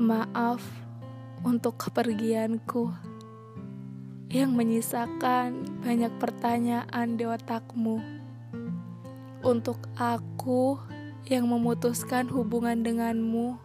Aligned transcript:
Maaf 0.00 0.64
untuk 1.44 1.76
kepergianku 1.76 2.88
yang 4.32 4.56
menyisakan 4.56 5.68
banyak 5.84 6.08
pertanyaan 6.16 7.20
di 7.20 7.28
otakmu. 7.28 8.00
Untuk 9.44 9.76
aku 10.00 10.80
yang 11.28 11.44
memutuskan 11.52 12.32
hubungan 12.32 12.80
denganmu, 12.80 13.60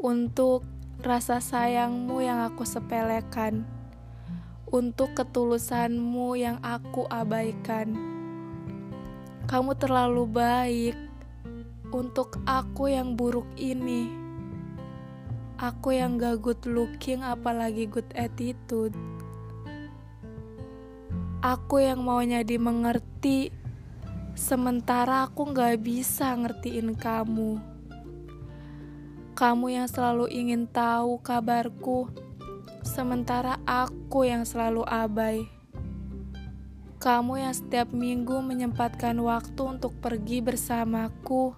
untuk 0.00 0.64
rasa 1.04 1.36
sayangmu 1.44 2.24
yang 2.24 2.40
aku 2.48 2.64
sepelekan, 2.64 3.68
untuk 4.72 5.12
ketulusanmu 5.12 6.32
yang 6.40 6.56
aku 6.64 7.04
abaikan. 7.12 7.92
Kamu 9.44 9.76
terlalu 9.76 10.24
baik 10.32 10.96
untuk 11.92 12.40
aku 12.48 12.88
yang 12.88 13.12
buruk 13.12 13.44
ini. 13.60 14.25
Aku 15.56 15.88
yang 15.88 16.20
gak 16.20 16.44
good 16.44 16.60
looking 16.68 17.24
apalagi 17.24 17.88
good 17.88 18.04
attitude. 18.12 18.92
Aku 21.40 21.80
yang 21.80 22.04
maunya 22.04 22.44
dimengerti, 22.44 23.48
sementara 24.36 25.24
aku 25.24 25.48
gak 25.56 25.80
bisa 25.80 26.36
ngertiin 26.36 26.92
kamu. 26.92 27.56
Kamu 29.32 29.66
yang 29.72 29.88
selalu 29.88 30.28
ingin 30.28 30.68
tahu 30.68 31.24
kabarku, 31.24 32.12
sementara 32.84 33.56
aku 33.64 34.28
yang 34.28 34.44
selalu 34.44 34.84
abai. 34.84 35.48
Kamu 37.00 37.40
yang 37.40 37.56
setiap 37.56 37.96
minggu 37.96 38.44
menyempatkan 38.44 39.16
waktu 39.24 39.62
untuk 39.64 39.96
pergi 40.04 40.44
bersamaku, 40.44 41.56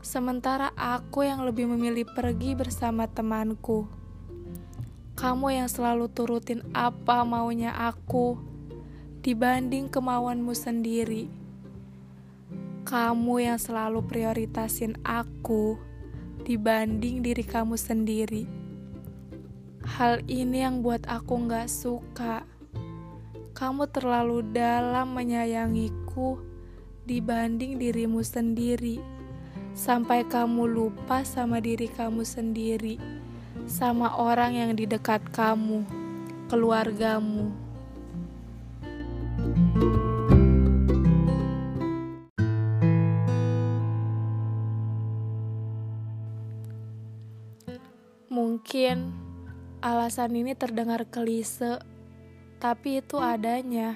sementara 0.00 0.70
aku 0.78 1.26
yang 1.26 1.42
lebih 1.42 1.66
memilih 1.66 2.06
pergi 2.06 2.54
bersama 2.54 3.10
temanku. 3.10 3.90
Kamu 5.18 5.50
yang 5.50 5.66
selalu 5.66 6.06
turutin 6.14 6.62
apa 6.70 7.26
maunya 7.26 7.74
aku 7.74 8.38
dibanding 9.18 9.90
kemauanmu 9.90 10.54
sendiri. 10.54 11.26
Kamu 12.86 13.42
yang 13.42 13.58
selalu 13.58 14.00
prioritasin 14.06 14.94
aku 15.02 15.76
dibanding 16.46 17.20
diri 17.20 17.44
kamu 17.44 17.74
sendiri. 17.74 18.46
Hal 19.84 20.22
ini 20.30 20.62
yang 20.62 20.80
buat 20.80 21.02
aku 21.10 21.50
gak 21.50 21.66
suka. 21.66 22.46
Kamu 23.58 23.90
terlalu 23.90 24.46
dalam 24.54 25.18
menyayangiku 25.18 26.38
dibanding 27.04 27.76
dirimu 27.76 28.22
sendiri. 28.22 29.17
Sampai 29.78 30.26
kamu 30.26 30.66
lupa 30.66 31.22
sama 31.22 31.62
diri 31.62 31.86
kamu 31.86 32.26
sendiri, 32.26 32.98
sama 33.70 34.10
orang 34.18 34.58
yang 34.58 34.70
di 34.74 34.90
dekat 34.90 35.22
kamu, 35.30 35.86
keluargamu. 36.50 37.54
Mungkin 48.26 49.14
alasan 49.78 50.34
ini 50.34 50.58
terdengar 50.58 51.06
klise, 51.06 51.78
tapi 52.58 52.98
itu 52.98 53.22
adanya. 53.22 53.94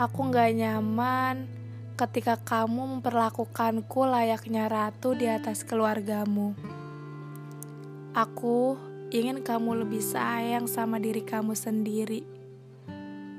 Aku 0.00 0.32
gak 0.32 0.56
nyaman 0.56 1.63
ketika 1.94 2.34
kamu 2.42 2.98
memperlakukanku 2.98 4.02
layaknya 4.02 4.66
ratu 4.66 5.14
di 5.14 5.30
atas 5.30 5.62
keluargamu. 5.62 6.58
Aku 8.10 8.74
ingin 9.14 9.46
kamu 9.46 9.86
lebih 9.86 10.02
sayang 10.02 10.66
sama 10.66 10.98
diri 10.98 11.22
kamu 11.22 11.54
sendiri. 11.54 12.26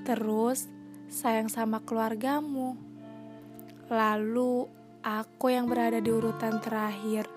Terus, 0.07 0.71
sayang 1.11 1.51
sama 1.51 1.83
keluargamu. 1.83 2.79
Lalu, 3.91 4.71
aku 5.03 5.51
yang 5.51 5.67
berada 5.67 5.99
di 5.99 6.07
urutan 6.15 6.63
terakhir. 6.63 7.27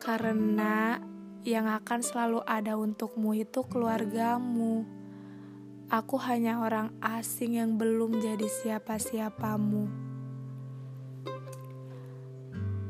Karena 0.00 0.96
yang 1.44 1.68
akan 1.68 2.00
selalu 2.00 2.40
ada 2.48 2.80
untukmu 2.80 3.36
itu 3.36 3.68
keluargamu. 3.68 4.88
Aku 5.92 6.16
hanya 6.24 6.64
orang 6.64 6.96
asing 7.04 7.60
yang 7.60 7.76
belum 7.76 8.18
jadi 8.18 8.48
siapa-siapamu. 8.48 10.05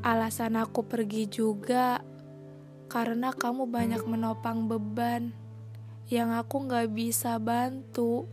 Alasan 0.06 0.54
aku 0.54 0.86
pergi 0.86 1.26
juga 1.26 1.98
karena 2.86 3.34
kamu 3.34 3.66
banyak 3.66 4.06
menopang 4.06 4.70
beban 4.70 5.34
yang 6.06 6.30
aku 6.30 6.62
gak 6.70 6.94
bisa 6.94 7.34
bantu. 7.42 8.30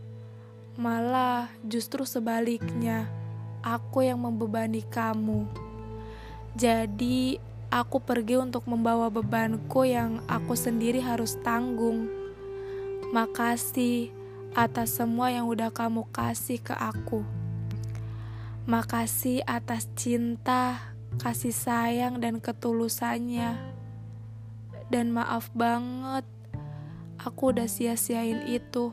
Malah 0.78 1.50
justru 1.66 2.06
sebaliknya, 2.06 3.10
aku 3.58 4.06
yang 4.06 4.22
membebani 4.22 4.86
kamu. 4.86 5.50
Jadi, 6.54 7.42
aku 7.74 7.98
pergi 7.98 8.38
untuk 8.38 8.70
membawa 8.70 9.10
bebanku 9.10 9.82
yang 9.82 10.22
aku 10.30 10.54
sendiri 10.54 11.02
harus 11.02 11.34
tanggung. 11.42 12.06
Makasih 13.10 14.14
atas 14.54 14.94
semua 14.94 15.34
yang 15.34 15.50
udah 15.50 15.74
kamu 15.74 16.06
kasih 16.14 16.62
ke 16.62 16.74
aku. 16.78 17.26
Makasih 18.70 19.42
atas 19.42 19.90
cinta, 19.98 20.93
kasih 21.18 21.54
sayang, 21.54 22.22
dan 22.22 22.38
ketulusannya. 22.38 23.58
Dan 24.88 25.10
maaf 25.10 25.50
banget, 25.56 26.24
aku 27.18 27.56
udah 27.56 27.66
sia-siain 27.66 28.44
itu. 28.46 28.92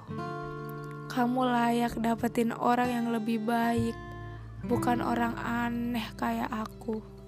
Kamu 1.11 1.43
layak 1.43 1.99
dapetin 1.99 2.55
orang 2.55 2.89
yang 2.89 3.07
lebih 3.11 3.43
baik, 3.43 3.95
bukan 4.65 5.03
orang 5.03 5.35
aneh 5.37 6.07
kayak 6.15 6.47
aku. 6.47 7.20